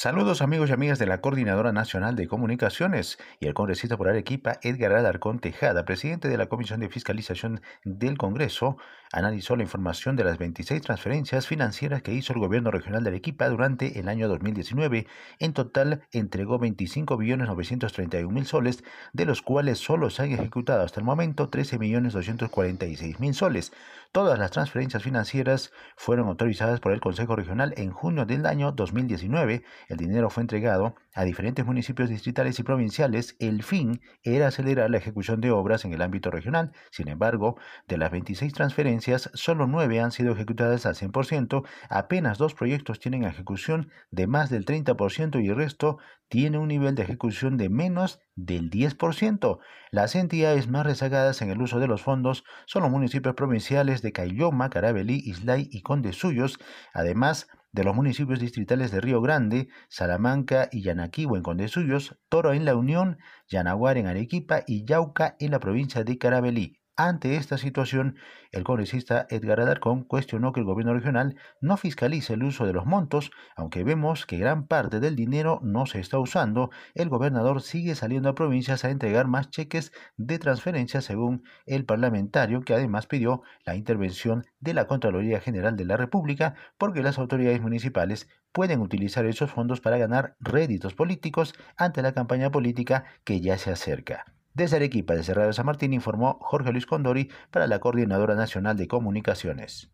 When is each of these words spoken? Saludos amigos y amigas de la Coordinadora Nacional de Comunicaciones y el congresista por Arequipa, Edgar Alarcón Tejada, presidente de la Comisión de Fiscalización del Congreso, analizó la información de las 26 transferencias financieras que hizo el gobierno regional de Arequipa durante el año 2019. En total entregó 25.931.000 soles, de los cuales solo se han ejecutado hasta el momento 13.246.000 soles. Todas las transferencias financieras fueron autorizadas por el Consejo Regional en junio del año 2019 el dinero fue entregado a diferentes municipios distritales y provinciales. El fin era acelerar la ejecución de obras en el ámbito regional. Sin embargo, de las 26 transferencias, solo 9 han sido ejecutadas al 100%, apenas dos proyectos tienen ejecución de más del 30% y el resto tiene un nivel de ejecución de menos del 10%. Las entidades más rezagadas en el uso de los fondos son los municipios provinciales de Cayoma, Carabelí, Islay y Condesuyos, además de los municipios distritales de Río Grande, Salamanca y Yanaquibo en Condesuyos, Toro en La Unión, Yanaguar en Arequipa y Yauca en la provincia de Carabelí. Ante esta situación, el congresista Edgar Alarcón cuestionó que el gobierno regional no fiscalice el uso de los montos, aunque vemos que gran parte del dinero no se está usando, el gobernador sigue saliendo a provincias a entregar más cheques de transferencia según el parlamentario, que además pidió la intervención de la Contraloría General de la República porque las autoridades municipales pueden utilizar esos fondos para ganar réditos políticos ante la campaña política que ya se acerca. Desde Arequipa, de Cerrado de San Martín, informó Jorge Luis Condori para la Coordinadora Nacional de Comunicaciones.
Saludos 0.00 0.42
amigos 0.42 0.70
y 0.70 0.72
amigas 0.72 1.00
de 1.00 1.06
la 1.06 1.20
Coordinadora 1.20 1.72
Nacional 1.72 2.14
de 2.14 2.28
Comunicaciones 2.28 3.18
y 3.40 3.48
el 3.48 3.54
congresista 3.54 3.96
por 3.96 4.08
Arequipa, 4.08 4.60
Edgar 4.62 4.92
Alarcón 4.92 5.40
Tejada, 5.40 5.84
presidente 5.84 6.28
de 6.28 6.38
la 6.38 6.46
Comisión 6.46 6.78
de 6.78 6.88
Fiscalización 6.88 7.62
del 7.82 8.16
Congreso, 8.16 8.76
analizó 9.12 9.56
la 9.56 9.64
información 9.64 10.14
de 10.14 10.22
las 10.22 10.38
26 10.38 10.82
transferencias 10.82 11.48
financieras 11.48 12.02
que 12.02 12.12
hizo 12.12 12.32
el 12.32 12.38
gobierno 12.38 12.70
regional 12.70 13.02
de 13.02 13.10
Arequipa 13.10 13.48
durante 13.48 13.98
el 13.98 14.08
año 14.08 14.28
2019. 14.28 15.08
En 15.40 15.52
total 15.52 16.02
entregó 16.12 16.60
25.931.000 16.60 18.44
soles, 18.44 18.84
de 19.12 19.24
los 19.24 19.42
cuales 19.42 19.78
solo 19.78 20.10
se 20.10 20.22
han 20.22 20.30
ejecutado 20.30 20.84
hasta 20.84 21.00
el 21.00 21.06
momento 21.06 21.50
13.246.000 21.50 23.32
soles. 23.32 23.72
Todas 24.12 24.38
las 24.38 24.52
transferencias 24.52 25.02
financieras 25.02 25.72
fueron 25.96 26.28
autorizadas 26.28 26.78
por 26.78 26.92
el 26.92 27.00
Consejo 27.00 27.34
Regional 27.34 27.74
en 27.76 27.90
junio 27.90 28.26
del 28.26 28.46
año 28.46 28.70
2019 28.70 29.64
el 29.88 29.96
dinero 29.96 30.28
fue 30.28 30.42
entregado 30.42 30.94
a 31.14 31.24
diferentes 31.24 31.64
municipios 31.64 32.10
distritales 32.10 32.58
y 32.58 32.62
provinciales. 32.62 33.36
El 33.38 33.62
fin 33.62 34.02
era 34.22 34.48
acelerar 34.48 34.90
la 34.90 34.98
ejecución 34.98 35.40
de 35.40 35.50
obras 35.50 35.84
en 35.86 35.94
el 35.94 36.02
ámbito 36.02 36.30
regional. 36.30 36.72
Sin 36.90 37.08
embargo, 37.08 37.56
de 37.86 37.96
las 37.96 38.10
26 38.10 38.52
transferencias, 38.52 39.30
solo 39.32 39.66
9 39.66 40.00
han 40.00 40.12
sido 40.12 40.34
ejecutadas 40.34 40.84
al 40.84 40.94
100%, 40.94 41.66
apenas 41.88 42.36
dos 42.36 42.54
proyectos 42.54 43.00
tienen 43.00 43.24
ejecución 43.24 43.90
de 44.10 44.26
más 44.26 44.50
del 44.50 44.66
30% 44.66 45.42
y 45.42 45.48
el 45.48 45.56
resto 45.56 45.98
tiene 46.28 46.58
un 46.58 46.68
nivel 46.68 46.94
de 46.94 47.04
ejecución 47.04 47.56
de 47.56 47.70
menos 47.70 48.20
del 48.36 48.70
10%. 48.70 49.58
Las 49.90 50.14
entidades 50.14 50.68
más 50.68 50.84
rezagadas 50.84 51.40
en 51.40 51.50
el 51.50 51.62
uso 51.62 51.80
de 51.80 51.86
los 51.86 52.02
fondos 52.02 52.44
son 52.66 52.82
los 52.82 52.90
municipios 52.90 53.34
provinciales 53.34 54.02
de 54.02 54.12
Cayoma, 54.12 54.68
Carabelí, 54.68 55.22
Islay 55.24 55.68
y 55.72 55.80
Condesuyos, 55.80 56.58
además 56.92 57.48
de 57.72 57.84
los 57.84 57.94
municipios 57.94 58.40
distritales 58.40 58.90
de 58.90 59.00
Río 59.00 59.20
Grande, 59.20 59.68
Salamanca 59.88 60.68
y 60.72 60.82
Yanaquibo 60.82 61.36
en 61.36 61.42
Condesuyos, 61.42 62.18
Toro 62.28 62.52
en 62.52 62.64
La 62.64 62.74
Unión, 62.74 63.18
Yanaguar 63.48 63.98
en 63.98 64.06
Arequipa 64.06 64.62
y 64.66 64.84
Yauca 64.84 65.36
en 65.38 65.50
la 65.50 65.60
provincia 65.60 66.04
de 66.04 66.18
Carabelí. 66.18 66.78
Ante 67.00 67.36
esta 67.36 67.58
situación, 67.58 68.16
el 68.50 68.64
congresista 68.64 69.28
Edgar 69.30 69.60
Alarcón 69.60 70.02
cuestionó 70.02 70.52
que 70.52 70.58
el 70.58 70.66
gobierno 70.66 70.94
regional 70.94 71.36
no 71.60 71.76
fiscalice 71.76 72.34
el 72.34 72.42
uso 72.42 72.66
de 72.66 72.72
los 72.72 72.86
montos, 72.86 73.30
aunque 73.54 73.84
vemos 73.84 74.26
que 74.26 74.36
gran 74.36 74.66
parte 74.66 74.98
del 74.98 75.14
dinero 75.14 75.60
no 75.62 75.86
se 75.86 76.00
está 76.00 76.18
usando, 76.18 76.70
el 76.96 77.08
gobernador 77.08 77.62
sigue 77.62 77.94
saliendo 77.94 78.28
a 78.28 78.34
provincias 78.34 78.84
a 78.84 78.90
entregar 78.90 79.28
más 79.28 79.48
cheques 79.50 79.92
de 80.16 80.40
transferencia 80.40 81.00
según 81.00 81.44
el 81.66 81.84
parlamentario, 81.84 82.62
que 82.62 82.74
además 82.74 83.06
pidió 83.06 83.42
la 83.64 83.76
intervención 83.76 84.44
de 84.58 84.74
la 84.74 84.88
Contraloría 84.88 85.40
General 85.40 85.76
de 85.76 85.84
la 85.84 85.96
República 85.96 86.56
porque 86.78 87.04
las 87.04 87.20
autoridades 87.20 87.60
municipales 87.60 88.28
pueden 88.50 88.80
utilizar 88.80 89.24
esos 89.24 89.52
fondos 89.52 89.80
para 89.80 89.98
ganar 89.98 90.34
réditos 90.40 90.94
políticos 90.94 91.54
ante 91.76 92.02
la 92.02 92.10
campaña 92.10 92.50
política 92.50 93.04
que 93.22 93.40
ya 93.40 93.56
se 93.56 93.70
acerca. 93.70 94.24
Desde 94.54 94.76
Arequipa, 94.76 95.14
de 95.14 95.22
Cerrado 95.22 95.48
de 95.48 95.54
San 95.54 95.66
Martín, 95.66 95.92
informó 95.92 96.38
Jorge 96.40 96.72
Luis 96.72 96.86
Condori 96.86 97.30
para 97.50 97.66
la 97.66 97.78
Coordinadora 97.78 98.34
Nacional 98.34 98.76
de 98.76 98.88
Comunicaciones. 98.88 99.90